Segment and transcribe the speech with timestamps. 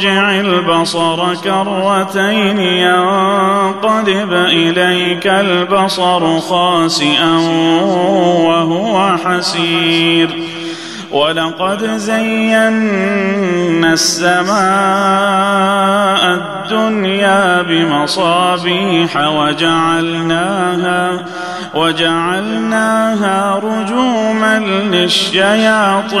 [0.00, 7.36] ارجع البصر كرتين ينقلب إليك البصر خاسئا
[8.46, 10.28] وهو حسير.
[11.10, 12.68] ولقد زينا
[13.92, 14.54] السماء
[16.24, 21.10] الدنيا بمصابيح وجعلناها
[21.74, 24.58] وجعلناها رجوما
[24.92, 26.20] للشياطين.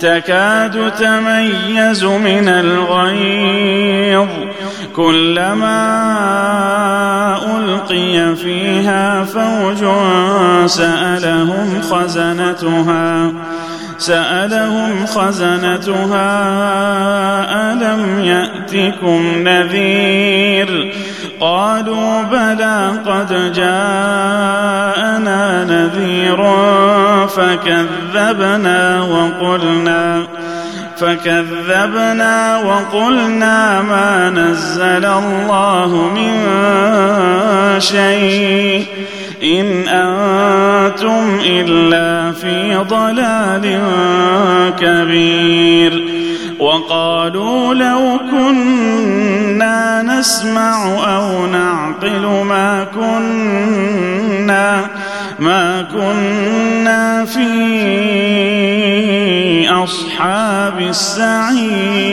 [0.00, 4.28] تكاد تميز من الغيظ.
[4.96, 5.80] كلما
[7.58, 9.78] ألقي فيها فوج
[10.66, 13.32] سألهم خزنتها.
[14.00, 16.30] سألهم خزنتها
[17.72, 20.92] ألم يأتكم نذير؟
[21.40, 24.84] قالوا بلى قد جاءنا
[25.64, 26.44] نذير
[27.26, 30.22] فكذبنا وقلنا
[30.96, 36.50] فكذبنا وقلنا ما نزل الله من
[37.80, 38.86] شيء
[39.42, 43.80] إن أنتم إلا في ضلال
[44.80, 46.04] كبير.
[46.58, 50.84] وقالوا لو كنا نسمع
[51.16, 54.86] أو نعقل ما كنا
[55.38, 57.50] ما كنا في
[59.68, 62.10] أصحاب السعير.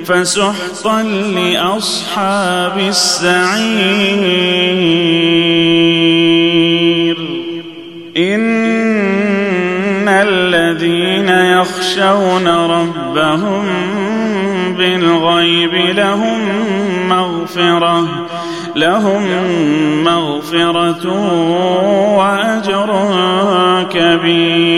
[0.09, 3.29] فسحقا لأصحاب السعير؟
[8.17, 13.65] إن الذين يخشون ربهم
[14.79, 16.41] بالغيب لهم
[17.09, 18.27] مغفرة
[18.77, 19.25] لهم
[20.05, 21.05] مغفرة
[22.19, 22.91] وأجر
[23.93, 24.78] كبير.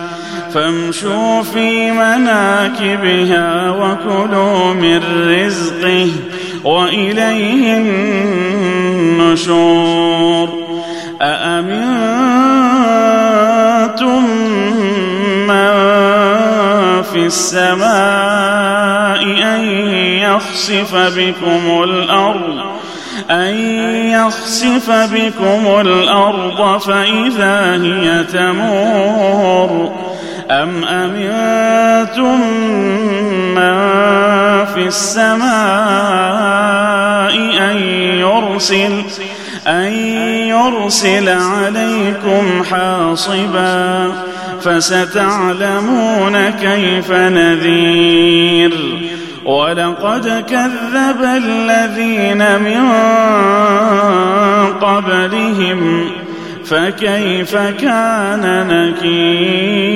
[0.53, 6.09] فامشوا في مناكبها وكلوا من رزقه
[6.63, 7.77] وإليه
[9.37, 10.49] النشور.
[11.21, 11.81] أأمنتم
[15.47, 15.71] من
[17.01, 19.63] في السماء أن
[20.21, 22.71] يخسف بكم الأرض؟
[23.31, 23.55] أن
[24.11, 30.10] يخسف بكم الأرض فإذا هي تمور.
[30.51, 32.41] أم أمنتم
[33.55, 33.75] من
[34.65, 35.51] في السماء
[37.71, 37.77] أن
[38.19, 39.03] يرسل
[39.67, 39.93] أن
[40.47, 44.11] يرسل عليكم حاصبا
[44.61, 48.71] فستعلمون كيف نذير
[49.45, 52.91] ولقد كذب الذين من
[54.81, 56.11] قبلهم
[56.71, 59.91] فكيف كان نكير؟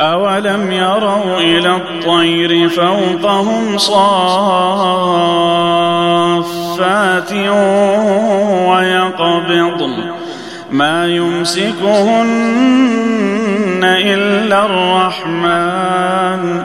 [0.00, 4.12] أو أولم يروا إلى الطير فوقهم صافات
[8.68, 10.04] ويقبضن
[10.70, 12.26] ما يمسكهن
[13.84, 16.64] إلا الرحمن.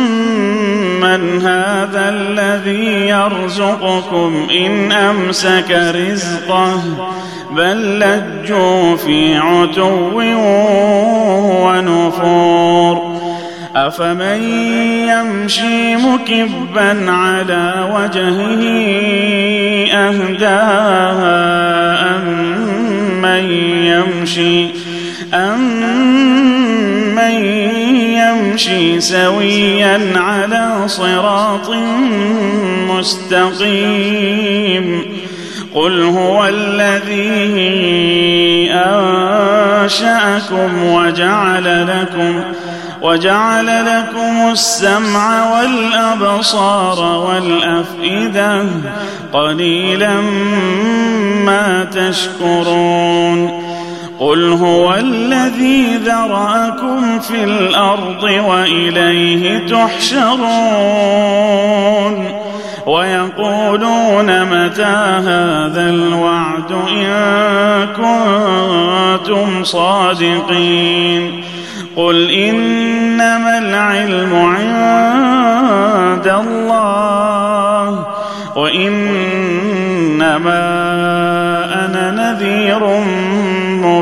[1.15, 6.81] هذا الذي يرزقكم إن أمسك رزقه
[7.51, 10.21] بل لجوا في عتو
[11.67, 13.21] ونفور
[13.75, 14.43] أفمن
[15.09, 18.63] يمشي مكبا على وجهه
[19.93, 20.61] أهدى
[22.15, 23.43] أمن
[23.85, 24.69] يمشي
[25.33, 25.80] أمن
[28.51, 31.69] يمشي سويا على صراط
[32.89, 35.05] مستقيم.
[35.75, 37.51] قل هو الذي
[38.73, 42.43] أنشأكم وجعل لكم
[43.01, 48.65] وجعل لكم السمع والأبصار والأفئدة.
[49.33, 50.21] قليلا
[51.45, 53.61] ما تشكرون.
[54.21, 60.41] قل هو الذي ذرأكم في الأرض وإليه تحشرون
[62.85, 64.83] ويقولون متى
[65.27, 71.43] هذا الوعد إن كنتم صادقين
[71.95, 72.70] قل إنما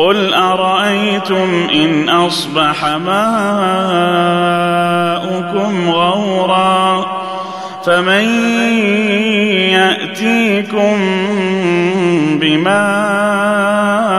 [0.00, 3.10] قل أرأيتم إن أصبح ماؤكم
[5.90, 7.06] غورا
[7.84, 8.24] فمن
[9.72, 10.96] يأتيكم
[12.40, 14.09] بماء